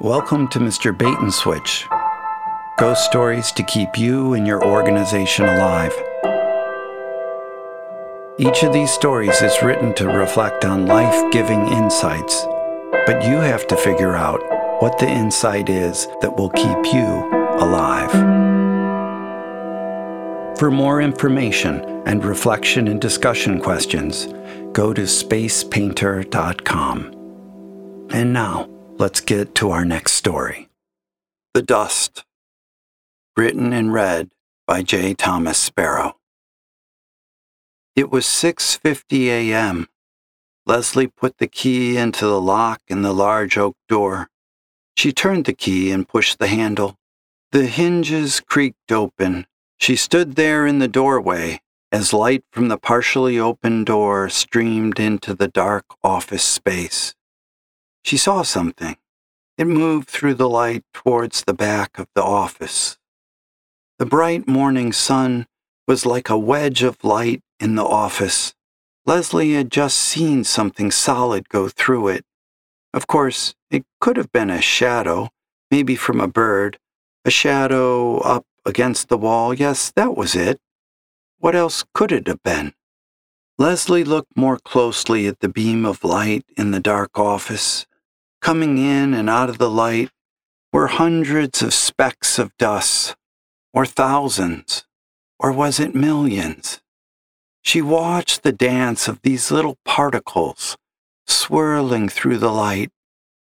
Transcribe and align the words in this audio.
Welcome 0.00 0.48
to 0.48 0.58
Mr. 0.58 0.96
Bait 0.96 1.18
and 1.18 1.30
Switch. 1.30 1.86
Ghost 2.78 3.04
stories 3.04 3.52
to 3.52 3.62
keep 3.62 3.98
you 3.98 4.32
and 4.32 4.46
your 4.46 4.64
organization 4.64 5.44
alive. 5.44 5.92
Each 8.38 8.62
of 8.62 8.72
these 8.72 8.90
stories 8.90 9.42
is 9.42 9.62
written 9.62 9.92
to 9.96 10.08
reflect 10.08 10.64
on 10.64 10.86
life 10.86 11.30
giving 11.32 11.68
insights, 11.68 12.46
but 13.04 13.22
you 13.24 13.40
have 13.40 13.66
to 13.66 13.76
figure 13.76 14.16
out 14.16 14.40
what 14.80 14.98
the 14.98 15.06
insight 15.06 15.68
is 15.68 16.06
that 16.22 16.34
will 16.34 16.48
keep 16.48 16.94
you 16.94 17.30
alive. 17.60 18.10
For 20.58 20.70
more 20.70 21.02
information 21.02 22.02
and 22.06 22.24
reflection 22.24 22.88
and 22.88 23.02
discussion 23.02 23.60
questions, 23.60 24.28
go 24.72 24.94
to 24.94 25.02
spacepainter.com. 25.02 27.16
And 28.12 28.32
now, 28.32 28.66
let's 29.00 29.22
get 29.22 29.54
to 29.54 29.70
our 29.70 29.86
next 29.86 30.12
story 30.12 30.68
The 31.54 31.62
Dust. 31.62 32.22
Written 33.34 33.72
and 33.72 33.94
read 33.94 34.28
by 34.66 34.82
J. 34.82 35.14
Thomas 35.14 35.56
Sparrow. 35.56 36.18
It 37.96 38.10
was 38.10 38.26
6:50 38.26 39.28
a.m. 39.28 39.88
Leslie 40.66 41.06
put 41.06 41.38
the 41.38 41.46
key 41.46 41.96
into 41.96 42.26
the 42.26 42.42
lock 42.42 42.82
in 42.88 43.00
the 43.00 43.14
large 43.14 43.56
oak 43.56 43.74
door. 43.88 44.28
She 44.98 45.12
turned 45.14 45.46
the 45.46 45.54
key 45.54 45.90
and 45.90 46.06
pushed 46.06 46.38
the 46.38 46.48
handle. 46.48 46.98
The 47.52 47.68
hinges 47.68 48.38
creaked 48.40 48.92
open. 48.92 49.46
She 49.78 49.96
stood 49.96 50.34
there 50.34 50.66
in 50.66 50.78
the 50.78 50.88
doorway 50.88 51.62
as 51.90 52.12
light 52.12 52.44
from 52.52 52.68
the 52.68 52.76
partially 52.76 53.38
open 53.38 53.82
door 53.82 54.28
streamed 54.28 55.00
into 55.00 55.32
the 55.32 55.48
dark 55.48 55.86
office 56.04 56.44
space. 56.44 57.14
She 58.02 58.16
saw 58.16 58.42
something. 58.42 58.96
It 59.58 59.66
moved 59.66 60.08
through 60.08 60.34
the 60.34 60.48
light 60.48 60.84
towards 60.94 61.44
the 61.44 61.54
back 61.54 61.98
of 61.98 62.08
the 62.14 62.22
office. 62.22 62.98
The 63.98 64.06
bright 64.06 64.48
morning 64.48 64.92
sun 64.92 65.46
was 65.86 66.06
like 66.06 66.30
a 66.30 66.38
wedge 66.38 66.82
of 66.82 67.04
light 67.04 67.42
in 67.58 67.74
the 67.74 67.84
office. 67.84 68.54
Leslie 69.04 69.54
had 69.54 69.70
just 69.70 69.98
seen 69.98 70.44
something 70.44 70.90
solid 70.90 71.48
go 71.48 71.68
through 71.68 72.08
it. 72.08 72.24
Of 72.94 73.06
course, 73.06 73.54
it 73.70 73.84
could 74.00 74.16
have 74.16 74.32
been 74.32 74.50
a 74.50 74.60
shadow, 74.60 75.28
maybe 75.70 75.96
from 75.96 76.20
a 76.20 76.28
bird, 76.28 76.78
a 77.24 77.30
shadow 77.30 78.18
up 78.18 78.46
against 78.64 79.08
the 79.08 79.18
wall. 79.18 79.52
Yes, 79.52 79.90
that 79.96 80.16
was 80.16 80.34
it. 80.34 80.58
What 81.38 81.54
else 81.54 81.84
could 81.94 82.12
it 82.12 82.26
have 82.26 82.42
been? 82.42 82.74
Leslie 83.58 84.04
looked 84.04 84.36
more 84.36 84.58
closely 84.58 85.26
at 85.26 85.40
the 85.40 85.48
beam 85.48 85.84
of 85.84 86.02
light 86.02 86.44
in 86.56 86.70
the 86.70 86.80
dark 86.80 87.18
office. 87.18 87.86
Coming 88.40 88.78
in 88.78 89.14
and 89.14 89.28
out 89.28 89.48
of 89.50 89.58
the 89.58 89.70
light 89.70 90.10
were 90.72 90.86
hundreds 90.86 91.62
of 91.62 91.74
specks 91.74 92.38
of 92.38 92.56
dust, 92.56 93.14
or 93.72 93.84
thousands, 93.84 94.84
or 95.38 95.52
was 95.52 95.78
it 95.78 95.94
millions? 95.94 96.80
She 97.62 97.82
watched 97.82 98.42
the 98.42 98.52
dance 98.52 99.08
of 99.08 99.20
these 99.22 99.50
little 99.50 99.76
particles 99.84 100.76
swirling 101.26 102.08
through 102.08 102.38
the 102.38 102.52
light. 102.52 102.90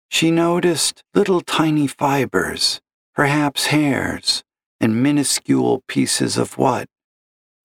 She 0.08 0.30
noticed 0.30 1.02
little 1.14 1.40
tiny 1.40 1.86
fibers, 1.86 2.80
perhaps 3.14 3.66
hairs, 3.66 4.44
and 4.80 5.02
minuscule 5.02 5.82
pieces 5.88 6.36
of 6.36 6.56
what? 6.56 6.88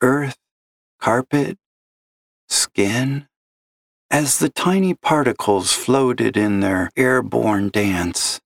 earth, 0.01 0.37
carpet, 0.99 1.57
skin. 2.49 3.27
As 4.11 4.39
the 4.39 4.49
tiny 4.49 4.93
particles 4.93 5.71
floated 5.71 6.35
in 6.35 6.59
their 6.59 6.89
airborne 6.97 7.69
dance, 7.69 8.41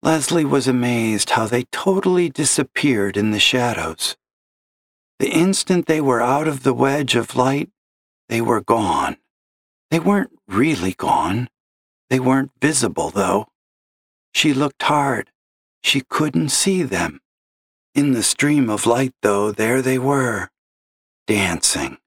Leslie 0.00 0.44
was 0.44 0.68
amazed 0.68 1.30
how 1.30 1.48
they 1.48 1.64
totally 1.72 2.28
disappeared 2.28 3.16
in 3.16 3.32
the 3.32 3.40
shadows. 3.40 4.16
The 5.18 5.28
instant 5.28 5.86
they 5.86 6.00
were 6.00 6.22
out 6.22 6.46
of 6.46 6.62
the 6.62 6.72
wedge 6.72 7.16
of 7.16 7.34
light, 7.34 7.68
they 8.28 8.40
were 8.40 8.60
gone. 8.60 9.16
They 9.90 9.98
weren't 9.98 10.38
really 10.46 10.92
gone. 10.92 11.48
They 12.08 12.20
weren't 12.20 12.52
visible, 12.60 13.10
though. 13.10 13.48
She 14.32 14.54
looked 14.54 14.84
hard. 14.84 15.32
She 15.82 16.02
couldn't 16.02 16.50
see 16.50 16.84
them. 16.84 17.20
In 17.92 18.12
the 18.12 18.22
stream 18.22 18.70
of 18.70 18.86
light, 18.86 19.14
though, 19.20 19.50
there 19.50 19.82
they 19.82 19.98
were, 19.98 20.48
dancing. 21.26 21.98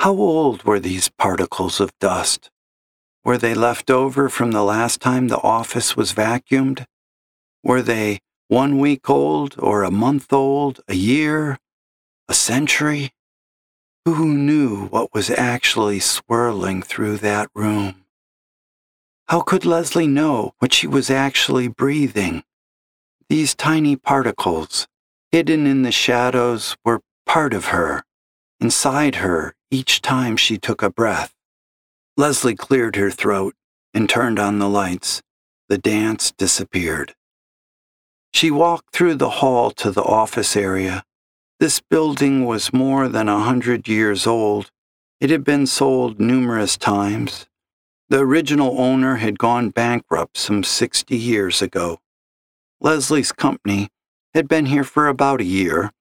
How 0.00 0.12
old 0.14 0.62
were 0.62 0.80
these 0.80 1.10
particles 1.10 1.78
of 1.78 1.92
dust? 1.98 2.50
Were 3.22 3.36
they 3.36 3.52
left 3.52 3.90
over 3.90 4.30
from 4.30 4.52
the 4.52 4.62
last 4.62 4.98
time 4.98 5.28
the 5.28 5.42
office 5.42 5.94
was 5.94 6.14
vacuumed? 6.14 6.86
Were 7.62 7.82
they 7.82 8.20
one 8.48 8.78
week 8.78 9.10
old 9.10 9.56
or 9.58 9.82
a 9.82 9.90
month 9.90 10.32
old, 10.32 10.80
a 10.88 10.94
year, 10.94 11.58
a 12.30 12.32
century? 12.32 13.12
Who 14.06 14.32
knew 14.32 14.86
what 14.86 15.12
was 15.12 15.28
actually 15.28 16.00
swirling 16.00 16.80
through 16.80 17.18
that 17.18 17.50
room? 17.54 18.06
How 19.28 19.42
could 19.42 19.66
Leslie 19.66 20.06
know 20.06 20.54
what 20.60 20.72
she 20.72 20.86
was 20.86 21.10
actually 21.10 21.68
breathing? 21.68 22.42
These 23.28 23.54
tiny 23.54 23.96
particles, 23.96 24.88
hidden 25.30 25.66
in 25.66 25.82
the 25.82 25.92
shadows, 25.92 26.74
were 26.86 27.02
part 27.26 27.52
of 27.52 27.66
her, 27.66 28.02
inside 28.62 29.16
her, 29.16 29.54
each 29.70 30.02
time 30.02 30.36
she 30.36 30.58
took 30.58 30.82
a 30.82 30.90
breath. 30.90 31.34
Leslie 32.16 32.54
cleared 32.54 32.96
her 32.96 33.10
throat 33.10 33.54
and 33.94 34.08
turned 34.08 34.38
on 34.38 34.58
the 34.58 34.68
lights. 34.68 35.22
The 35.68 35.78
dance 35.78 36.32
disappeared. 36.32 37.14
She 38.32 38.50
walked 38.50 38.94
through 38.94 39.16
the 39.16 39.38
hall 39.40 39.70
to 39.72 39.90
the 39.90 40.02
office 40.02 40.56
area. 40.56 41.04
This 41.58 41.80
building 41.80 42.44
was 42.44 42.72
more 42.72 43.08
than 43.08 43.28
a 43.28 43.40
hundred 43.40 43.88
years 43.88 44.26
old. 44.26 44.70
It 45.20 45.30
had 45.30 45.44
been 45.44 45.66
sold 45.66 46.20
numerous 46.20 46.76
times. 46.76 47.46
The 48.08 48.20
original 48.20 48.80
owner 48.80 49.16
had 49.16 49.38
gone 49.38 49.70
bankrupt 49.70 50.36
some 50.36 50.64
60 50.64 51.16
years 51.16 51.62
ago. 51.62 52.00
Leslie's 52.80 53.32
company 53.32 53.88
had 54.34 54.48
been 54.48 54.66
here 54.66 54.84
for 54.84 55.06
about 55.06 55.40
a 55.40 55.44
year 55.44 55.92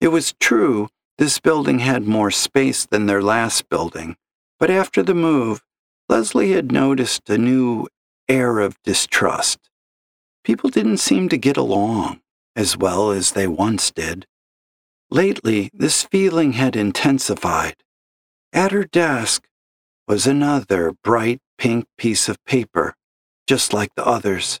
it 0.00 0.08
was 0.08 0.32
true 0.40 0.88
this 1.20 1.38
building 1.38 1.80
had 1.80 2.08
more 2.08 2.30
space 2.30 2.86
than 2.86 3.04
their 3.04 3.20
last 3.20 3.68
building, 3.68 4.16
but 4.58 4.70
after 4.70 5.02
the 5.02 5.14
move, 5.14 5.62
Leslie 6.08 6.52
had 6.52 6.72
noticed 6.72 7.28
a 7.28 7.36
new 7.36 7.86
air 8.26 8.58
of 8.58 8.80
distrust. 8.84 9.58
People 10.44 10.70
didn't 10.70 10.96
seem 10.96 11.28
to 11.28 11.36
get 11.36 11.58
along 11.58 12.22
as 12.56 12.74
well 12.74 13.10
as 13.10 13.32
they 13.32 13.46
once 13.46 13.90
did. 13.90 14.26
Lately, 15.10 15.68
this 15.74 16.04
feeling 16.04 16.54
had 16.54 16.74
intensified. 16.74 17.76
At 18.54 18.72
her 18.72 18.84
desk 18.84 19.46
was 20.08 20.26
another 20.26 20.94
bright 21.04 21.40
pink 21.58 21.84
piece 21.98 22.30
of 22.30 22.42
paper, 22.46 22.94
just 23.46 23.74
like 23.74 23.90
the 23.94 24.06
others. 24.06 24.58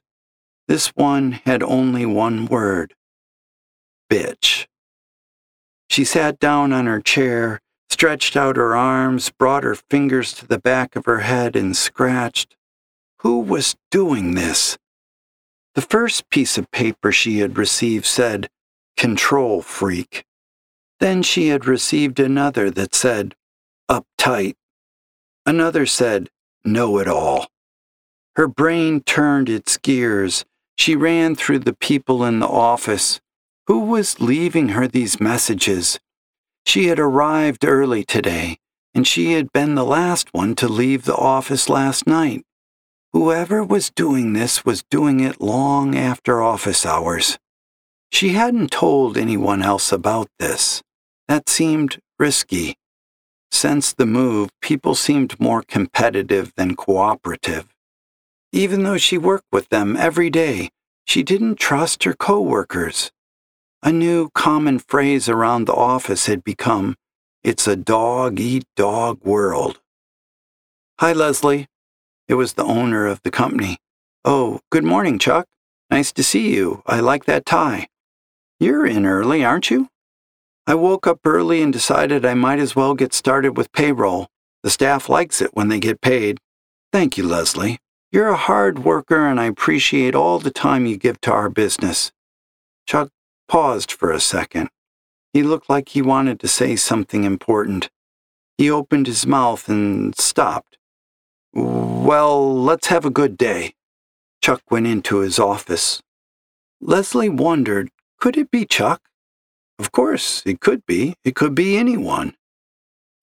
This 0.68 0.88
one 0.88 1.32
had 1.46 1.62
only 1.62 2.04
one 2.04 2.44
word 2.44 2.92
bitch. 4.10 4.66
She 5.90 6.04
sat 6.04 6.38
down 6.38 6.72
on 6.72 6.86
her 6.86 7.00
chair, 7.00 7.60
stretched 7.88 8.36
out 8.36 8.56
her 8.56 8.76
arms, 8.76 9.30
brought 9.30 9.64
her 9.64 9.74
fingers 9.74 10.32
to 10.34 10.46
the 10.46 10.60
back 10.60 10.94
of 10.94 11.04
her 11.04 11.20
head, 11.20 11.56
and 11.56 11.76
scratched. 11.76 12.56
Who 13.22 13.40
was 13.40 13.74
doing 13.90 14.34
this? 14.36 14.78
The 15.74 15.82
first 15.82 16.30
piece 16.30 16.56
of 16.56 16.70
paper 16.70 17.10
she 17.10 17.38
had 17.38 17.58
received 17.58 18.06
said, 18.06 18.48
Control 18.96 19.62
Freak. 19.62 20.24
Then 21.00 21.22
she 21.24 21.48
had 21.48 21.66
received 21.66 22.20
another 22.20 22.70
that 22.70 22.94
said, 22.94 23.34
Uptight. 23.90 24.54
Another 25.44 25.86
said, 25.86 26.30
Know 26.64 26.98
It 26.98 27.08
All. 27.08 27.48
Her 28.36 28.46
brain 28.46 29.00
turned 29.00 29.48
its 29.48 29.76
gears. 29.76 30.44
She 30.76 30.94
ran 30.94 31.34
through 31.34 31.60
the 31.60 31.74
people 31.74 32.24
in 32.24 32.38
the 32.38 32.46
office. 32.46 33.20
Who 33.70 33.78
was 33.84 34.20
leaving 34.20 34.70
her 34.70 34.88
these 34.88 35.20
messages? 35.20 36.00
She 36.66 36.88
had 36.88 36.98
arrived 36.98 37.64
early 37.64 38.02
today, 38.02 38.58
and 38.96 39.06
she 39.06 39.34
had 39.34 39.52
been 39.52 39.76
the 39.76 39.84
last 39.84 40.34
one 40.34 40.56
to 40.56 40.66
leave 40.66 41.04
the 41.04 41.14
office 41.14 41.68
last 41.68 42.04
night. 42.04 42.42
Whoever 43.12 43.62
was 43.62 43.88
doing 43.88 44.32
this 44.32 44.64
was 44.64 44.82
doing 44.90 45.20
it 45.20 45.40
long 45.40 45.96
after 45.96 46.42
office 46.42 46.84
hours. 46.84 47.38
She 48.10 48.30
hadn't 48.30 48.72
told 48.72 49.16
anyone 49.16 49.62
else 49.62 49.92
about 49.92 50.26
this. 50.40 50.82
That 51.28 51.48
seemed 51.48 52.00
risky. 52.18 52.74
Since 53.52 53.92
the 53.92 54.04
move, 54.04 54.50
people 54.60 54.96
seemed 54.96 55.38
more 55.38 55.62
competitive 55.62 56.52
than 56.56 56.74
cooperative. 56.74 57.68
Even 58.50 58.82
though 58.82 58.98
she 58.98 59.16
worked 59.16 59.52
with 59.52 59.68
them 59.68 59.96
every 59.96 60.28
day, 60.28 60.70
she 61.04 61.22
didn't 61.22 61.60
trust 61.60 62.02
her 62.02 62.14
coworkers. 62.14 63.12
A 63.82 63.90
new 63.90 64.28
common 64.34 64.78
phrase 64.78 65.26
around 65.26 65.64
the 65.64 65.72
office 65.72 66.26
had 66.26 66.44
become, 66.44 66.96
It's 67.42 67.66
a 67.66 67.76
dog 67.76 68.38
eat 68.38 68.64
dog 68.76 69.24
world. 69.24 69.80
Hi, 70.98 71.14
Leslie. 71.14 71.66
It 72.28 72.34
was 72.34 72.52
the 72.52 72.64
owner 72.64 73.06
of 73.06 73.22
the 73.22 73.30
company. 73.30 73.78
Oh, 74.22 74.60
good 74.70 74.84
morning, 74.84 75.18
Chuck. 75.18 75.46
Nice 75.90 76.12
to 76.12 76.22
see 76.22 76.54
you. 76.54 76.82
I 76.86 77.00
like 77.00 77.24
that 77.24 77.46
tie. 77.46 77.88
You're 78.58 78.84
in 78.84 79.06
early, 79.06 79.42
aren't 79.42 79.70
you? 79.70 79.88
I 80.66 80.74
woke 80.74 81.06
up 81.06 81.20
early 81.24 81.62
and 81.62 81.72
decided 81.72 82.26
I 82.26 82.34
might 82.34 82.58
as 82.58 82.76
well 82.76 82.92
get 82.92 83.14
started 83.14 83.56
with 83.56 83.72
payroll. 83.72 84.28
The 84.62 84.68
staff 84.68 85.08
likes 85.08 85.40
it 85.40 85.54
when 85.54 85.68
they 85.68 85.80
get 85.80 86.02
paid. 86.02 86.36
Thank 86.92 87.16
you, 87.16 87.26
Leslie. 87.26 87.78
You're 88.12 88.28
a 88.28 88.36
hard 88.36 88.80
worker 88.80 89.26
and 89.26 89.40
I 89.40 89.46
appreciate 89.46 90.14
all 90.14 90.38
the 90.38 90.50
time 90.50 90.84
you 90.84 90.98
give 90.98 91.18
to 91.22 91.32
our 91.32 91.48
business. 91.48 92.12
Chuck 92.86 93.08
paused 93.50 93.90
for 93.90 94.12
a 94.12 94.20
second. 94.20 94.68
He 95.32 95.42
looked 95.42 95.68
like 95.68 95.88
he 95.88 96.02
wanted 96.02 96.38
to 96.38 96.46
say 96.46 96.76
something 96.76 97.24
important. 97.24 97.90
He 98.56 98.70
opened 98.70 99.08
his 99.08 99.26
mouth 99.26 99.68
and 99.68 100.16
stopped. 100.16 100.78
Well, 101.52 102.62
let's 102.62 102.86
have 102.86 103.04
a 103.04 103.10
good 103.10 103.36
day. 103.36 103.74
Chuck 104.40 104.62
went 104.70 104.86
into 104.86 105.18
his 105.18 105.40
office. 105.40 106.00
Leslie 106.80 107.28
wondered 107.28 107.90
could 108.20 108.36
it 108.36 108.52
be 108.52 108.66
Chuck? 108.66 109.02
Of 109.80 109.90
course, 109.90 110.42
it 110.46 110.60
could 110.60 110.86
be. 110.86 111.16
It 111.24 111.34
could 111.34 111.54
be 111.54 111.76
anyone. 111.76 112.34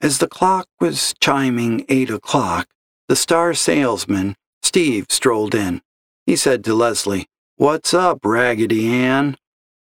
As 0.02 0.18
the 0.18 0.28
clock 0.28 0.68
was 0.82 1.14
chiming 1.22 1.86
eight 1.88 2.10
o'clock, 2.10 2.68
the 3.08 3.16
star 3.16 3.54
salesman, 3.54 4.36
Steve, 4.62 5.06
strolled 5.10 5.56
in. 5.56 5.82
He 6.26 6.36
said 6.36 6.66
to 6.66 6.74
Leslie, 6.74 7.28
What's 7.56 7.94
up, 7.94 8.26
Raggedy 8.26 8.88
Ann? 8.88 9.38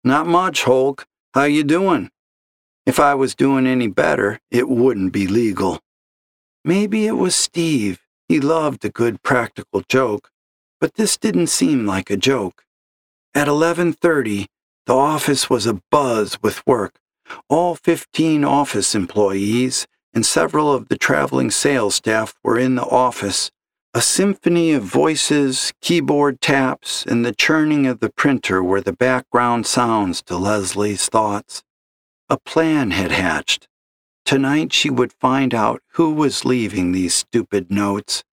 Not 0.06 0.28
much, 0.28 0.66
Hulk. 0.66 1.08
How 1.34 1.46
you 1.46 1.64
doing? 1.64 2.12
If 2.86 3.00
I 3.00 3.16
was 3.16 3.34
doing 3.34 3.66
any 3.66 3.88
better, 3.88 4.40
it 4.52 4.70
wouldn't 4.70 5.12
be 5.12 5.26
legal. 5.26 5.80
Maybe 6.64 7.08
it 7.08 7.18
was 7.18 7.36
Steve. 7.36 8.02
He 8.30 8.40
loved 8.40 8.86
a 8.86 8.92
good 8.92 9.24
practical 9.24 9.82
joke, 9.90 10.30
but 10.80 10.94
this 10.94 11.18
didn't 11.18 11.48
seem 11.48 11.88
like 11.88 12.12
a 12.12 12.18
joke. 12.18 12.66
At 13.34 13.48
11:30, 13.48 14.46
the 14.86 14.94
office 14.94 15.50
was 15.50 15.66
abuzz 15.66 16.38
with 16.44 16.62
work. 16.68 17.00
All 17.50 17.74
15 17.74 18.46
office 18.46 18.94
employees 18.94 19.88
and 20.14 20.24
several 20.24 20.72
of 20.72 20.88
the 20.88 21.00
traveling 21.00 21.50
sales 21.50 21.96
staff 21.96 22.36
were 22.44 22.60
in 22.60 22.76
the 22.76 22.86
office. 22.86 23.50
A 23.96 24.02
symphony 24.02 24.74
of 24.74 24.84
voices, 24.84 25.72
keyboard 25.80 26.42
taps, 26.42 27.06
and 27.06 27.24
the 27.24 27.34
churning 27.34 27.88
of 27.88 28.02
the 28.02 28.10
printer 28.10 28.62
were 28.62 28.82
the 28.82 28.92
background 28.92 29.66
sounds 29.66 30.22
to 30.24 30.36
Leslie's 30.36 31.08
thoughts. 31.08 31.64
A 32.30 32.38
plan 32.38 32.92
had 32.92 33.14
hatched. 33.14 33.70
Tonight 34.26 34.74
she 34.74 34.90
would 34.90 35.14
find 35.14 35.54
out 35.54 35.82
who 35.94 36.14
was 36.14 36.44
leaving 36.44 36.92
these 36.92 37.14
stupid 37.14 37.72
notes. 37.72 38.26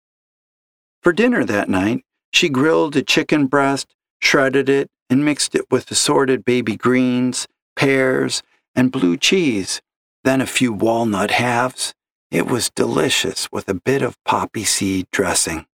For 1.02 1.12
dinner 1.12 1.44
that 1.44 1.68
night, 1.68 2.06
she 2.32 2.48
grilled 2.48 2.96
a 2.96 3.02
chicken 3.02 3.46
breast, 3.46 3.94
shredded 4.18 4.70
it, 4.70 4.88
and 5.10 5.26
mixed 5.26 5.54
it 5.54 5.66
with 5.70 5.90
assorted 5.90 6.42
baby 6.42 6.74
greens, 6.74 7.46
pears, 7.76 8.42
and 8.74 8.90
blue 8.90 9.18
cheese, 9.18 9.82
then 10.24 10.40
a 10.40 10.46
few 10.46 10.72
walnut 10.72 11.32
halves. 11.32 11.92
It 12.30 12.46
was 12.46 12.70
delicious 12.70 13.50
with 13.50 13.68
a 13.68 13.74
bit 13.74 14.02
of 14.02 14.22
poppy 14.24 14.62
seed 14.62 15.08
dressing. 15.10 15.66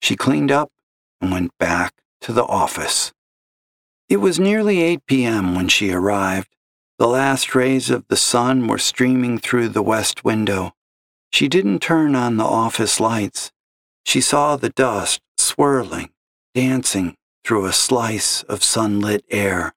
She 0.00 0.14
cleaned 0.14 0.52
up 0.52 0.70
and 1.20 1.32
went 1.32 1.58
back 1.58 1.94
to 2.20 2.32
the 2.32 2.44
office. 2.44 3.12
It 4.08 4.18
was 4.18 4.38
nearly 4.38 4.82
8 4.82 5.06
p.m. 5.06 5.56
when 5.56 5.66
she 5.66 5.90
arrived. 5.90 6.48
The 6.98 7.08
last 7.08 7.56
rays 7.56 7.90
of 7.90 8.06
the 8.06 8.16
sun 8.16 8.68
were 8.68 8.78
streaming 8.78 9.38
through 9.38 9.70
the 9.70 9.82
west 9.82 10.24
window. 10.24 10.74
She 11.32 11.48
didn't 11.48 11.80
turn 11.82 12.14
on 12.14 12.36
the 12.36 12.44
office 12.44 13.00
lights. 13.00 13.50
She 14.04 14.20
saw 14.20 14.54
the 14.54 14.70
dust 14.70 15.20
swirling, 15.36 16.10
dancing 16.54 17.16
through 17.44 17.66
a 17.66 17.72
slice 17.72 18.44
of 18.44 18.62
sunlit 18.62 19.24
air. 19.28 19.74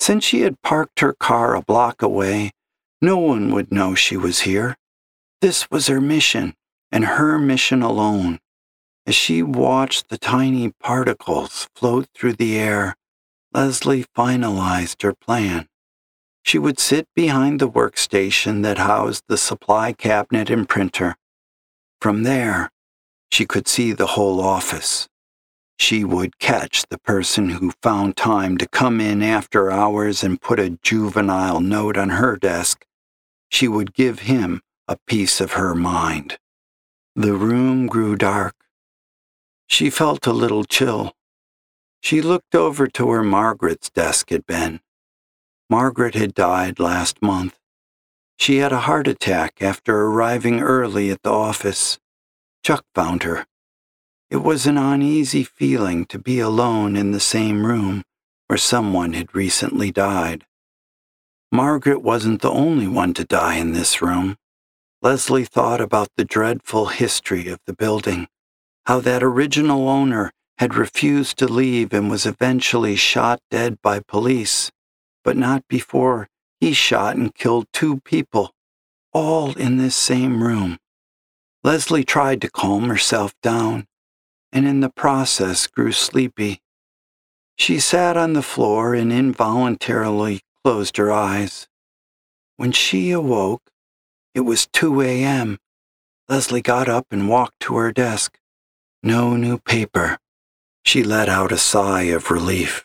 Since 0.00 0.24
she 0.24 0.40
had 0.40 0.60
parked 0.62 0.98
her 0.98 1.12
car 1.12 1.54
a 1.54 1.62
block 1.62 2.02
away, 2.02 2.50
no 3.00 3.18
one 3.18 3.52
would 3.52 3.70
know 3.70 3.94
she 3.94 4.16
was 4.16 4.40
here. 4.40 4.76
This 5.42 5.70
was 5.70 5.88
her 5.88 6.00
mission, 6.00 6.54
and 6.90 7.04
her 7.04 7.38
mission 7.38 7.82
alone. 7.82 8.38
As 9.06 9.14
she 9.14 9.42
watched 9.42 10.08
the 10.08 10.16
tiny 10.16 10.70
particles 10.80 11.68
float 11.76 12.06
through 12.14 12.34
the 12.34 12.56
air, 12.58 12.94
Leslie 13.52 14.06
finalized 14.16 15.02
her 15.02 15.12
plan. 15.12 15.68
She 16.42 16.58
would 16.58 16.78
sit 16.78 17.06
behind 17.14 17.60
the 17.60 17.68
workstation 17.68 18.62
that 18.62 18.78
housed 18.78 19.24
the 19.28 19.36
supply 19.36 19.92
cabinet 19.92 20.48
and 20.48 20.66
printer. 20.66 21.16
From 22.00 22.22
there, 22.22 22.70
she 23.30 23.44
could 23.44 23.68
see 23.68 23.92
the 23.92 24.14
whole 24.16 24.40
office 24.40 25.08
she 25.82 26.04
would 26.04 26.38
catch 26.38 26.86
the 26.90 26.98
person 26.98 27.48
who 27.48 27.72
found 27.82 28.16
time 28.16 28.56
to 28.56 28.68
come 28.68 29.00
in 29.00 29.20
after 29.20 29.68
hours 29.68 30.22
and 30.22 30.40
put 30.40 30.60
a 30.60 30.78
juvenile 30.80 31.58
note 31.58 31.96
on 31.96 32.10
her 32.10 32.36
desk. 32.36 32.86
She 33.48 33.66
would 33.66 33.92
give 33.92 34.20
him 34.20 34.60
a 34.92 34.98
piece 35.06 35.40
of 35.40 35.52
her 35.52 35.74
mind. 35.74 36.36
The 37.16 37.32
room 37.32 37.86
grew 37.86 38.14
dark. 38.14 38.54
She 39.66 39.88
felt 39.88 40.26
a 40.26 40.34
little 40.34 40.64
chill. 40.64 41.14
She 42.02 42.20
looked 42.20 42.54
over 42.54 42.86
to 42.88 43.06
where 43.06 43.22
Margaret's 43.22 43.88
desk 43.88 44.28
had 44.28 44.44
been. 44.46 44.80
Margaret 45.70 46.14
had 46.14 46.34
died 46.34 46.78
last 46.78 47.22
month. 47.22 47.58
She 48.38 48.58
had 48.58 48.70
a 48.70 48.80
heart 48.80 49.08
attack 49.08 49.62
after 49.62 49.96
arriving 50.02 50.60
early 50.60 51.10
at 51.10 51.22
the 51.22 51.32
office. 51.32 51.98
Chuck 52.62 52.84
found 52.94 53.22
her. 53.22 53.46
It 54.30 54.42
was 54.42 54.66
an 54.66 54.76
uneasy 54.76 55.42
feeling 55.42 56.04
to 56.06 56.18
be 56.18 56.38
alone 56.38 56.96
in 56.96 57.12
the 57.12 57.26
same 57.34 57.64
room 57.64 58.02
where 58.48 58.58
someone 58.58 59.14
had 59.14 59.34
recently 59.34 59.90
died. 59.90 60.44
Margaret 61.50 62.02
wasn't 62.02 62.42
the 62.42 62.50
only 62.50 62.88
one 62.88 63.14
to 63.14 63.24
die 63.24 63.54
in 63.54 63.72
this 63.72 64.02
room. 64.02 64.36
Leslie 65.02 65.44
thought 65.44 65.80
about 65.80 66.10
the 66.16 66.24
dreadful 66.24 66.86
history 66.86 67.48
of 67.48 67.58
the 67.66 67.72
building, 67.72 68.28
how 68.86 69.00
that 69.00 69.20
original 69.20 69.88
owner 69.88 70.30
had 70.58 70.76
refused 70.76 71.36
to 71.38 71.48
leave 71.48 71.92
and 71.92 72.08
was 72.08 72.24
eventually 72.24 72.94
shot 72.94 73.40
dead 73.50 73.82
by 73.82 73.98
police, 73.98 74.70
but 75.24 75.36
not 75.36 75.66
before 75.66 76.28
he 76.60 76.72
shot 76.72 77.16
and 77.16 77.34
killed 77.34 77.66
two 77.72 77.98
people, 78.00 78.52
all 79.12 79.58
in 79.58 79.76
this 79.76 79.96
same 79.96 80.40
room. 80.40 80.78
Leslie 81.64 82.04
tried 82.04 82.40
to 82.40 82.50
calm 82.50 82.84
herself 82.84 83.34
down 83.42 83.88
and 84.52 84.68
in 84.68 84.78
the 84.78 84.90
process 84.90 85.66
grew 85.66 85.90
sleepy. 85.90 86.60
She 87.56 87.80
sat 87.80 88.16
on 88.16 88.34
the 88.34 88.42
floor 88.42 88.94
and 88.94 89.12
involuntarily 89.12 90.42
closed 90.62 90.96
her 90.98 91.10
eyes. 91.10 91.66
When 92.56 92.70
she 92.70 93.10
awoke, 93.10 93.71
it 94.34 94.40
was 94.40 94.66
2 94.66 95.02
a.m. 95.02 95.58
Leslie 96.28 96.62
got 96.62 96.88
up 96.88 97.06
and 97.10 97.28
walked 97.28 97.60
to 97.60 97.76
her 97.76 97.92
desk. 97.92 98.38
No 99.02 99.36
new 99.36 99.58
paper. 99.58 100.18
She 100.84 101.02
let 101.02 101.28
out 101.28 101.52
a 101.52 101.58
sigh 101.58 102.04
of 102.04 102.30
relief. 102.30 102.84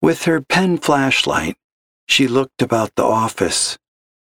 With 0.00 0.24
her 0.24 0.40
pen 0.40 0.78
flashlight, 0.78 1.56
she 2.06 2.26
looked 2.26 2.62
about 2.62 2.94
the 2.94 3.04
office. 3.04 3.78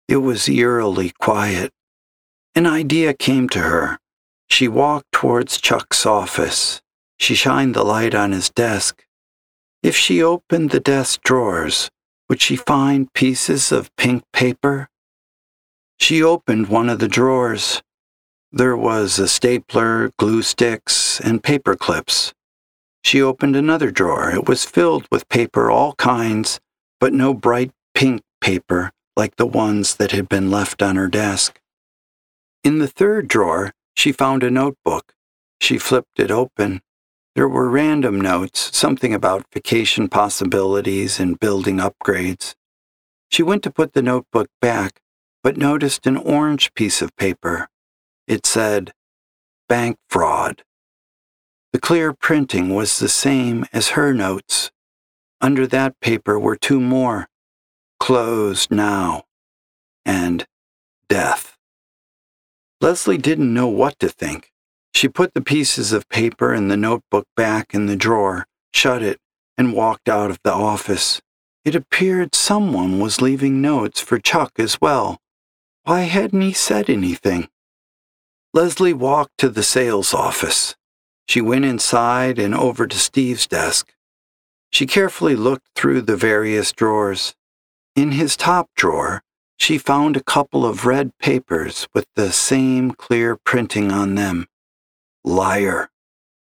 It 0.09 0.19
was 0.19 0.49
eerily 0.49 1.12
quiet. 1.19 1.73
An 2.54 2.66
idea 2.66 3.14
came 3.14 3.49
to 3.50 3.61
her. 3.61 3.99
She 4.49 4.69
walked 4.69 5.11
towards 5.12 5.61
Chuck's 5.61 6.04
office. 6.04 6.83
She 7.19 7.35
shined 7.35 7.75
the 7.75 7.85
light 7.85 8.14
on 8.14 8.33
his 8.33 8.50
desk. 8.50 9.07
If 9.83 9.97
she 9.97 10.23
opened 10.23 10.71
the 10.71 10.81
desk 10.81 11.23
drawers, 11.23 11.90
would 12.28 12.42
she 12.42 12.57
find 12.57 13.12
pieces 13.14 13.73
of 13.73 13.95
pink 13.97 14.25
paper? 14.33 14.88
She 16.03 16.21
opened 16.21 16.67
one 16.67 16.89
of 16.89 16.99
the 16.99 17.07
drawers. 17.07 17.81
There 18.51 18.77
was 18.77 19.21
a 19.21 19.29
stapler, 19.29 20.11
glue 20.19 20.43
sticks, 20.43 21.21
and 21.21 21.45
paper 21.45 21.77
clips. 21.77 22.35
She 23.05 23.23
opened 23.23 23.55
another 23.55 23.93
drawer. 23.93 24.29
It 24.33 24.49
was 24.49 24.65
filled 24.65 25.07
with 25.13 25.29
paper, 25.29 25.71
all 25.71 25.95
kinds, 25.95 26.59
but 26.99 27.13
no 27.13 27.33
bright 27.33 27.71
pink 27.95 28.23
paper 28.41 28.91
like 29.17 29.37
the 29.37 29.47
ones 29.47 29.95
that 29.95 30.11
had 30.11 30.29
been 30.29 30.51
left 30.51 30.83
on 30.83 30.97
her 30.97 31.07
desk. 31.07 31.61
In 32.65 32.81
the 32.81 32.89
third 32.89 33.29
drawer, 33.29 33.73
she 33.95 34.11
found 34.11 34.43
a 34.43 34.51
notebook. 34.51 35.15
She 35.61 35.79
flipped 35.79 36.19
it 36.19 36.33
open. 36.33 36.83
There 37.37 37.49
were 37.49 37.71
random 37.71 38.21
notes, 38.21 38.77
something 38.77 39.15
about 39.15 39.47
vacation 39.55 40.09
possibilities 40.09 41.21
and 41.21 41.39
building 41.39 41.77
upgrades. 41.77 42.57
She 43.31 43.45
went 43.45 43.63
to 43.63 43.71
put 43.71 43.93
the 43.93 44.03
notebook 44.03 44.49
back, 44.61 44.99
but 45.43 45.57
noticed 45.57 46.07
an 46.07 46.17
orange 46.17 46.73
piece 46.75 47.03
of 47.03 47.17
paper. 47.17 47.69
It 48.27 48.47
said, 48.47 48.93
Bank 49.69 49.97
Fraud. 50.09 50.63
The 51.73 51.81
clear 51.81 52.13
printing 52.13 52.75
was 52.75 52.99
the 52.99 53.09
same 53.09 53.65
as 53.73 53.91
her 53.91 54.13
notes. 54.13 54.71
Under 55.41 55.67
that 55.67 55.99
paper 56.01 56.39
were 56.39 56.57
two 56.57 56.81
more 56.81 57.29
Closed 57.99 58.71
Now 58.71 59.25
and 60.05 60.47
Death. 61.09 61.57
Leslie 62.81 63.17
didn't 63.17 63.55
know 63.55 63.69
what 63.69 63.99
to 64.01 64.09
think. 64.09 64.51
She 64.93 65.09
put 65.09 65.35
the 65.35 65.41
pieces 65.41 65.93
of 65.93 66.09
paper 66.09 66.53
and 66.53 66.71
the 66.71 66.77
notebook 66.77 67.27
back 67.37 67.75
in 67.75 67.87
the 67.87 67.97
drawer, 67.97 68.47
shut 68.73 69.03
it, 69.03 69.19
and 69.57 69.73
walked 69.73 70.09
out 70.09 70.31
of 70.31 70.41
the 70.45 70.53
office. 70.53 71.23
It 71.65 71.75
appeared 71.75 72.35
someone 72.35 72.99
was 72.99 73.23
leaving 73.23 73.63
notes 73.63 74.01
for 74.01 74.19
Chuck 74.19 74.53
as 74.59 74.81
well. 74.81 75.22
Why 75.85 76.03
hadn't 76.03 76.41
he 76.41 76.53
said 76.53 76.89
anything? 76.89 77.49
Leslie 78.55 78.93
walked 78.93 79.39
to 79.39 79.49
the 79.49 79.62
sales 79.62 80.15
office. 80.15 80.77
She 81.27 81.41
went 81.41 81.65
inside 81.65 82.39
and 82.39 82.55
over 82.55 82.87
to 82.87 82.99
Steve's 82.99 83.47
desk. 83.47 83.95
She 84.71 84.87
carefully 84.87 85.37
looked 85.37 85.69
through 85.75 86.03
the 86.03 86.17
various 86.17 86.73
drawers. 86.73 87.35
In 87.97 88.12
his 88.12 88.37
top 88.37 88.71
drawer, 88.77 89.23
she 89.59 89.79
found 89.79 90.17
a 90.17 90.23
couple 90.23 90.65
of 90.65 90.87
red 90.87 91.17
papers 91.19 91.89
with 91.95 92.07
the 92.17 92.33
same 92.33 92.93
clear 92.93 93.37
printing 93.37 93.93
on 93.93 94.15
them 94.15 94.47
liar, 95.25 95.89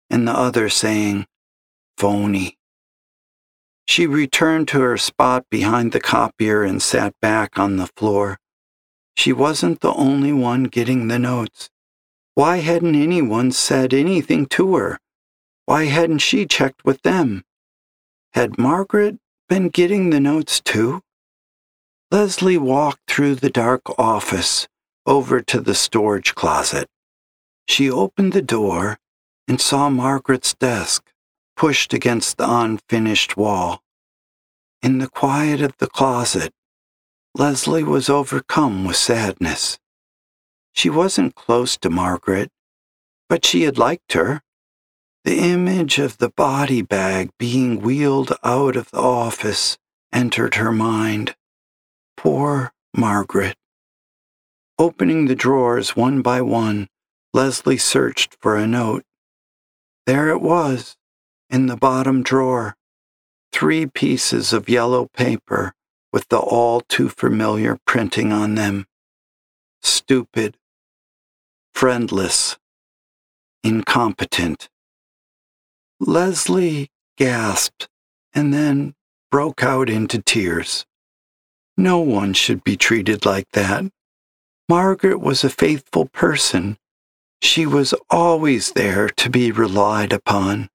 and 0.09 0.27
the 0.27 0.33
other 0.33 0.69
saying, 0.69 1.27
phony. 1.97 2.57
She 3.87 4.07
returned 4.07 4.69
to 4.69 4.81
her 4.81 4.97
spot 4.97 5.47
behind 5.51 5.93
the 5.93 6.01
copier 6.01 6.63
and 6.63 6.81
sat 6.81 7.15
back 7.21 7.59
on 7.59 7.77
the 7.77 7.89
floor. 7.97 8.39
She 9.17 9.33
wasn't 9.33 9.81
the 9.81 9.93
only 9.93 10.33
one 10.33 10.65
getting 10.65 11.09
the 11.09 11.19
notes. 11.19 11.71
Why 12.35 12.59
hadn't 12.59 12.95
anyone 12.95 13.53
said 13.53 13.93
anything 13.93 14.47
to 14.47 14.77
her? 14.77 14.99
Why 15.67 15.85
hadn't 15.85 16.19
she 16.19 16.47
checked 16.47 16.85
with 16.85 17.03
them? 17.03 17.45
Had 18.33 18.59
Margaret 18.59 19.19
been 19.49 19.69
getting 19.69 20.11
the 20.11 20.21
notes 20.21 20.61
too? 20.61 21.03
Leslie 22.11 22.59
walked 22.59 23.11
through 23.11 23.37
the 23.37 23.51
dark 23.51 23.83
office 23.99 24.69
over 25.07 25.41
to 25.41 25.61
the 25.61 25.75
storage 25.75 26.35
closet. 26.35 26.89
She 27.69 27.91
opened 27.91 28.33
the 28.33 28.43
door 28.43 28.99
and 29.47 29.61
saw 29.61 29.91
Margaret's 29.91 30.55
desk 30.55 31.13
pushed 31.57 31.93
against 31.93 32.39
the 32.39 32.51
unfinished 32.51 33.37
wall. 33.37 33.83
In 34.81 34.99
the 34.99 35.09
quiet 35.09 35.61
of 35.61 35.77
the 35.77 35.89
closet, 35.89 36.55
Leslie 37.35 37.85
was 37.85 38.11
overcome 38.11 38.85
with 38.85 38.97
sadness. 38.97 39.79
She 40.73 40.91
wasn't 40.91 41.37
close 41.37 41.77
to 41.79 41.89
Margaret, 41.89 42.51
but 43.29 43.45
she 43.45 43.63
had 43.63 43.79
liked 43.79 44.15
her. 44.15 44.43
The 45.25 45.39
image 45.39 45.99
of 45.99 46.19
the 46.19 46.31
body 46.31 46.83
bag 46.83 47.31
being 47.39 47.81
wheeled 47.81 48.33
out 48.43 48.75
of 48.75 48.91
the 48.91 49.01
office 49.01 49.79
entered 50.13 50.57
her 50.57 50.73
mind. 50.73 51.37
Poor 52.17 52.73
Margaret. 52.97 53.57
Opening 54.79 55.27
the 55.27 55.35
drawers 55.37 55.95
one 55.95 56.23
by 56.23 56.41
one, 56.41 56.89
Leslie 57.33 57.79
searched 57.79 58.37
for 58.41 58.57
a 58.57 58.67
note. 58.67 59.05
There 60.07 60.31
it 60.31 60.41
was, 60.41 60.97
in 61.49 61.67
the 61.67 61.77
bottom 61.77 62.23
drawer. 62.23 62.77
Three 63.53 63.87
pieces 63.87 64.53
of 64.53 64.69
yellow 64.69 65.07
paper 65.15 65.75
with 66.13 66.29
the 66.29 66.39
all 66.39 66.81
too 66.83 67.09
familiar 67.09 67.79
printing 67.87 68.33
on 68.33 68.55
them. 68.55 68.87
Stupid, 69.83 70.57
friendless, 71.75 72.59
incompetent. 73.63 74.69
Leslie 75.99 76.91
gasped 77.17 77.89
and 78.33 78.53
then 78.53 78.95
broke 79.31 79.63
out 79.63 79.89
into 79.89 80.21
tears. 80.21 80.87
No 81.77 82.01
one 82.01 82.35
should 82.35 82.65
be 82.65 82.77
treated 82.77 83.25
like 83.25 83.51
that. 83.53 83.85
Margaret 84.69 85.21
was 85.21 85.45
a 85.45 85.51
faithful 85.51 86.07
person. 86.07 86.79
She 87.43 87.67
was 87.67 87.95
always 88.11 88.73
there 88.73 89.09
to 89.09 89.31
be 89.31 89.51
relied 89.51 90.13
upon. 90.13 90.69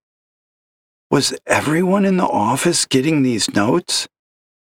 Was 1.11 1.37
everyone 1.45 2.05
in 2.05 2.17
the 2.17 2.27
office 2.27 2.85
getting 2.85 3.21
these 3.21 3.53
notes? 3.53 4.07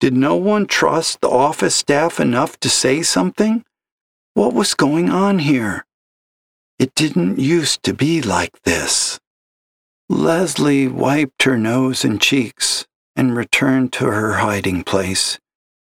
Did 0.03 0.15
no 0.15 0.35
one 0.35 0.67
trust 0.67 1.21
the 1.21 1.29
office 1.29 1.77
staff 1.77 2.19
enough 2.19 2.59
to 2.59 2.69
say 2.69 3.03
something? 3.03 3.65
What 4.35 4.53
was 4.53 4.75
going 4.75 5.11
on 5.11 5.39
here? 5.39 5.87
It 6.77 6.93
didn't 6.97 7.39
used 7.39 7.85
to 7.85 7.95
be 7.95 8.21
like 8.21 8.63
this. 8.63 9.21
Leslie 10.09 10.89
wiped 10.89 11.45
her 11.45 11.57
nose 11.57 12.05
and 12.05 12.21
cheeks 12.21 12.85
and 13.15 13.37
returned 13.37 13.93
to 13.93 14.07
her 14.07 14.39
hiding 14.39 14.83
place. 14.83 15.39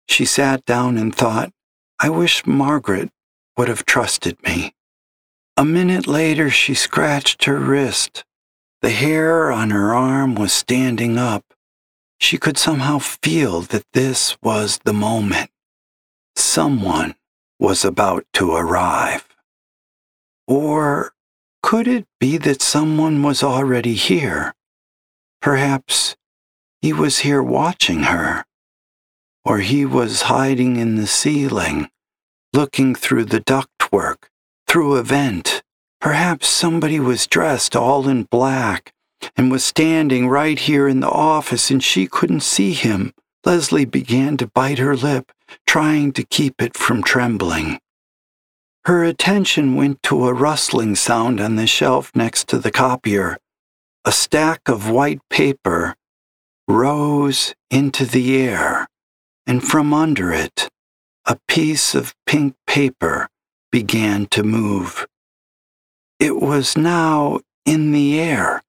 She 0.07 0.27
sat 0.27 0.67
down 0.67 0.99
and 0.99 1.17
thought, 1.17 1.51
I 1.99 2.11
wish 2.11 2.47
Margaret 2.47 3.09
would 3.57 3.69
have 3.69 3.87
trusted 3.87 4.37
me. 4.43 4.75
A 5.57 5.65
minute 5.65 6.07
later, 6.07 6.51
she 6.51 6.75
scratched 6.75 7.45
her 7.45 7.59
wrist. 7.59 8.23
The 8.83 8.91
hair 8.91 9.51
on 9.51 9.71
her 9.71 9.95
arm 9.95 10.35
was 10.35 10.53
standing 10.53 11.17
up. 11.17 11.54
She 12.25 12.39
could 12.39 12.57
somehow 12.57 13.01
feel 13.01 13.61
that 13.61 13.85
this 13.93 14.35
was 14.43 14.79
the 14.87 14.95
moment. 14.95 15.51
Someone 16.35 17.17
was 17.59 17.85
about 17.85 18.25
to 18.33 18.53
arrive. 18.53 19.29
Or 20.49 21.13
could 21.63 21.87
it 21.87 22.07
be 22.19 22.39
that 22.39 22.63
someone 22.63 23.23
was 23.23 23.43
already 23.43 23.93
here? 23.93 24.55
Perhaps 25.43 26.17
he 26.81 26.95
was 26.95 27.19
here 27.19 27.43
watching 27.43 28.05
her 28.05 28.47
or 29.45 29.59
he 29.59 29.85
was 29.85 30.23
hiding 30.23 30.77
in 30.77 30.97
the 30.97 31.07
ceiling, 31.07 31.91
looking 32.55 32.95
through 32.95 33.27
the 33.27 33.43
ductwork, 33.43 34.31
through 34.67 34.97
a 34.97 35.03
vent. 35.03 35.63
Perhaps 36.01 36.49
somebody 36.49 36.99
was 36.99 37.27
dressed 37.27 37.77
all 37.77 38.09
in 38.09 38.23
black 38.23 38.94
and 39.37 39.51
was 39.51 39.65
standing 39.65 40.29
right 40.29 40.59
here 40.59 40.89
in 40.89 41.01
the 41.01 41.11
office 41.11 41.71
and 41.71 41.83
she 41.83 42.07
couldn't 42.07 42.41
see 42.41 42.73
him. 42.73 43.13
Leslie 43.45 43.85
began 43.85 44.37
to 44.39 44.47
bite 44.47 44.79
her 44.79 44.97
lip, 44.97 45.33
trying 45.67 46.13
to 46.13 46.25
keep 46.25 46.63
it 46.63 46.77
from 46.77 47.03
trembling. 47.03 47.79
Her 48.87 49.05
attention 49.05 49.77
went 49.77 50.03
to 50.05 50.27
a 50.27 50.33
rustling 50.33 50.95
sound 50.95 51.41
on 51.41 51.57
the 51.57 51.67
shelf 51.67 52.11
next 52.15 52.49
to 52.49 52.59
the 52.59 52.71
copier. 52.71 53.39
A 54.05 54.13
stack 54.13 54.69
of 54.69 54.91
white 54.91 55.21
paper 55.31 55.95
rose 56.69 57.55
into 57.71 58.05
the 58.05 58.37
air 58.37 58.87
and 59.47 59.63
from 59.63 59.93
under 59.93 60.33
it, 60.33 60.69
a 61.27 61.39
piece 61.49 61.95
of 61.95 62.15
pink 62.27 62.55
paper 62.67 63.29
began 63.71 64.27
to 64.27 64.43
move. 64.43 65.07
It 66.19 66.37
was 66.37 66.77
now 66.77 67.41
in 67.67 67.93
the 67.93 68.21
air, 68.21 68.63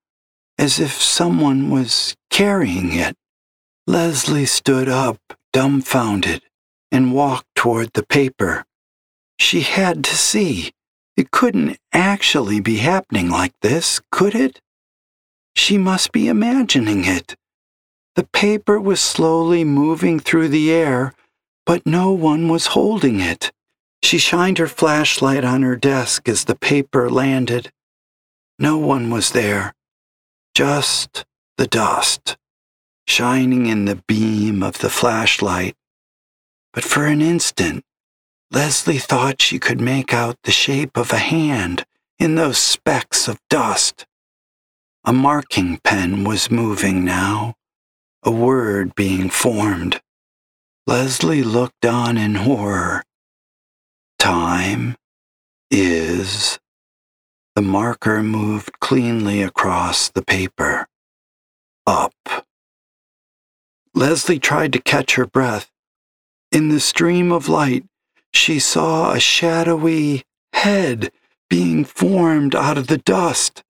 as 0.57 0.79
if 0.79 0.93
someone 1.01 1.69
was 1.69 2.15
carrying 2.29 2.93
it. 2.93 3.15
Leslie 3.88 4.45
stood 4.45 4.89
up, 4.89 5.19
dumbfounded, 5.53 6.41
and 6.91 7.13
walked 7.13 7.47
toward 7.55 7.93
the 7.93 8.05
paper. 8.05 8.65
She 9.38 9.62
had 9.62 10.03
to 10.05 10.15
see. 10.15 10.71
It 11.17 11.31
couldn't 11.31 11.77
actually 11.93 12.59
be 12.59 12.77
happening 12.77 13.29
like 13.29 13.53
this, 13.62 14.01
could 14.12 14.35
it? 14.35 14.59
She 15.55 15.77
must 15.77 16.12
be 16.12 16.27
imagining 16.27 17.05
it. 17.05 17.35
The 18.15 18.25
paper 18.25 18.79
was 18.79 19.01
slowly 19.01 19.63
moving 19.63 20.19
through 20.19 20.50
the 20.50 20.71
air, 20.71 21.13
but 21.65 21.85
no 21.85 22.12
one 22.12 22.47
was 22.47 22.67
holding 22.67 23.19
it. 23.19 23.51
She 24.03 24.17
shined 24.17 24.57
her 24.57 24.67
flashlight 24.67 25.43
on 25.43 25.63
her 25.63 25.75
desk 25.75 26.29
as 26.29 26.45
the 26.45 26.55
paper 26.55 27.09
landed. 27.09 27.71
No 28.59 28.77
one 28.77 29.09
was 29.09 29.31
there, 29.31 29.74
just 30.55 31.25
the 31.57 31.67
dust, 31.67 32.38
shining 33.05 33.67
in 33.67 33.85
the 33.85 34.01
beam 34.07 34.63
of 34.63 34.79
the 34.79 34.89
flashlight. 34.89 35.75
But 36.74 36.85
for 36.85 37.05
an 37.05 37.21
instant, 37.21 37.83
Leslie 38.51 38.97
thought 38.97 39.41
she 39.41 39.59
could 39.59 39.81
make 39.81 40.13
out 40.13 40.38
the 40.43 40.51
shape 40.51 40.97
of 40.97 41.12
a 41.12 41.17
hand 41.17 41.85
in 42.17 42.35
those 42.35 42.57
specks 42.57 43.27
of 43.27 43.39
dust. 43.50 44.05
A 45.03 45.12
marking 45.12 45.77
pen 45.83 46.24
was 46.24 46.50
moving 46.50 47.03
now 47.03 47.55
a 48.24 48.31
word 48.31 48.95
being 48.95 49.29
formed. 49.29 50.01
Leslie 50.88 51.43
looked 51.43 51.85
on 51.85 52.17
in 52.17 52.35
horror. 52.35 53.03
Time 54.17 54.95
is. 55.69 56.57
The 57.55 57.62
marker 57.62 58.21
moved 58.21 58.79
cleanly 58.79 59.41
across 59.41 60.09
the 60.09 60.21
paper. 60.21 60.88
Up. 61.88 62.13
Leslie 63.93 64.39
tried 64.39 64.74
to 64.74 64.81
catch 64.81 65.15
her 65.15 65.25
breath. 65.25 65.71
In 66.51 66.69
the 66.69 66.79
stream 66.79 67.31
of 67.31 67.50
light, 67.50 67.85
she 68.33 68.59
saw 68.59 69.12
a 69.13 69.19
shadowy 69.19 70.24
head 70.53 71.12
being 71.50 71.85
formed 71.85 72.53
out 72.55 72.77
of 72.77 72.88
the 72.88 72.97
dust. 72.97 73.63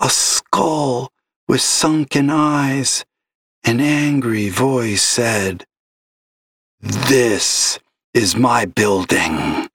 A 0.00 0.08
skull 0.08 1.10
with 1.48 1.60
sunken 1.60 2.30
eyes 2.30 3.04
an 3.66 3.80
angry 3.80 4.48
voice 4.48 5.02
said, 5.02 5.66
This 6.80 7.80
is 8.14 8.36
my 8.36 8.64
building. 8.64 9.68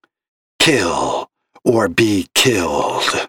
Kill 0.59 1.29
or 1.65 1.89
be 1.89 2.29
killed. 2.33 3.27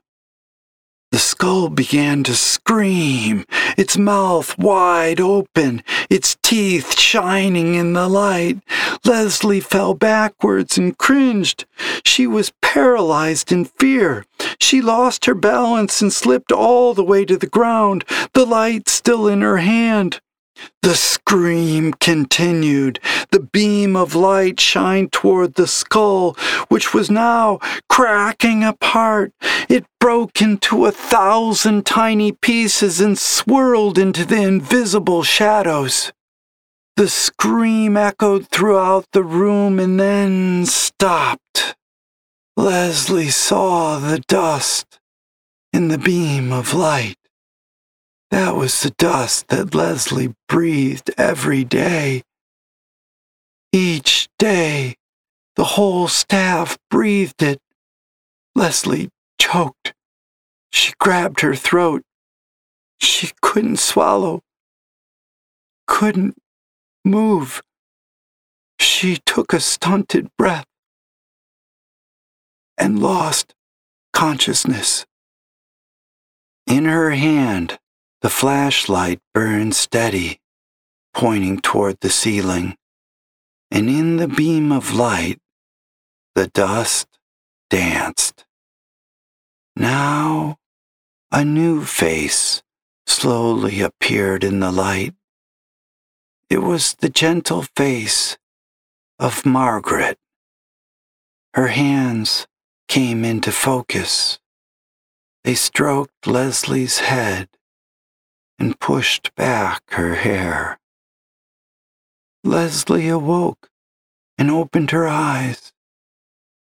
Skull 1.19 1.69
began 1.69 2.25
to 2.25 2.35
scream, 2.35 3.45
its 3.77 3.99
mouth 3.99 4.57
wide 4.59 5.21
open, 5.21 5.83
its 6.09 6.37
teeth 6.43 6.99
shining 6.99 7.75
in 7.75 7.93
the 7.93 8.09
light. 8.09 8.59
Leslie 9.05 9.61
fell 9.61 9.95
backwards 9.95 10.79
and 10.79 10.97
cringed. 10.97 11.67
She 12.05 12.27
was 12.27 12.53
paralyzed 12.63 13.53
in 13.53 13.67
fear. 13.67 14.25
She 14.61 14.81
lost 14.81 15.27
her 15.27 15.35
balance 15.35 16.01
and 16.01 16.13
slipped 16.13 16.53
all 16.53 16.95
the 16.95 17.05
way 17.05 17.25
to 17.25 17.37
the 17.37 17.47
ground, 17.47 18.05
the 18.33 18.47
light 18.47 18.89
still 18.89 19.29
in 19.29 19.43
her 19.43 19.59
hand. 19.59 20.21
The 20.83 20.95
scream 20.95 21.93
continued. 21.95 22.99
The 23.31 23.41
beam 23.41 23.97
of 23.97 24.15
light 24.15 24.61
shined 24.61 25.13
toward 25.13 25.55
the 25.55 25.67
skull, 25.67 26.35
which 26.69 26.93
was 26.93 27.11
now 27.11 27.59
cracking 27.89 28.65
apart. 28.65 29.33
It 29.69 29.87
broke 30.01 30.43
into 30.43 30.87
a 30.87 30.93
thousand 30.93 31.87
tiny 31.87 32.33
pieces 32.33 33.01
and 33.01 33.19
swirled 33.19 33.97
into 33.97 34.25
the 34.25 34.43
invisible 34.43 35.23
shadows. 35.23 36.13
The 36.97 37.09
scream 37.09 37.97
echoed 37.97 38.49
throughout 38.49 39.07
the 39.13 39.23
room 39.23 39.79
and 39.79 39.99
then 39.99 40.67
stopped. 40.67 41.77
Leslie 42.57 43.31
saw 43.31 43.99
the 43.99 44.19
dust 44.29 44.99
in 45.73 45.89
the 45.89 45.99
beam 45.99 46.53
of 46.53 46.75
light. 46.75 47.17
That 48.33 48.57
was 48.57 48.81
the 48.81 48.93
dust 48.93 49.49
that 49.49 49.75
Leslie 49.75 50.35
breathed 50.49 51.11
every 51.19 51.65
day. 51.65 52.23
Each 53.73 54.27
day, 54.39 54.95
the 55.55 55.65
whole 55.65 56.09
staff 56.09 56.79
breathed 56.91 57.43
it. 57.43 57.61
Leslie 58.55 59.11
choked. 59.39 59.93
She 60.73 60.95
grabbed 60.99 61.43
her 61.43 61.55
throat. 61.55 62.05
She 62.99 63.33
couldn't 63.43 63.81
swallow, 63.81 64.41
couldn't 65.87 66.35
move. 67.05 67.61
She 68.79 69.19
took 69.27 69.53
a 69.53 69.61
stunted 69.61 70.29
breath 70.39 70.65
and 72.79 72.99
lost 72.99 73.55
consciousness. 74.15 75.05
In 76.67 76.87
her 76.87 77.11
hand, 77.11 77.79
the 78.23 78.31
flashlight 78.31 79.21
burned 79.35 79.75
steady, 79.75 80.41
pointing 81.13 81.61
toward 81.61 81.99
the 82.01 82.09
ceiling, 82.09 82.77
and 83.71 83.91
in 83.91 84.17
the 84.17 84.29
beam 84.29 84.71
of 84.71 84.95
light, 84.95 85.41
the 86.37 86.47
dust 86.47 87.09
danced. 87.69 88.45
Now, 89.75 90.57
a 91.33 91.45
new 91.45 91.85
face 91.85 92.63
slowly 93.07 93.81
appeared 93.81 94.45
in 94.45 94.61
the 94.61 94.71
light. 94.71 95.15
It 96.49 96.59
was 96.63 96.95
the 96.95 97.09
gentle 97.09 97.63
face 97.75 98.39
of 99.19 99.45
Margaret. 99.45 100.19
Her 101.55 101.69
hands 101.69 102.47
came 102.87 103.25
into 103.25 103.51
focus. 103.51 104.39
They 105.43 105.55
stroked 105.55 106.27
Leslie's 106.27 107.01
head 107.01 107.49
and 108.59 108.79
pushed 108.81 109.35
back 109.35 109.83
her 109.93 110.15
hair. 110.15 110.79
Leslie 112.45 113.09
awoke 113.09 113.69
and 114.37 114.51
opened 114.51 114.91
her 114.91 115.07
eyes. 115.07 115.73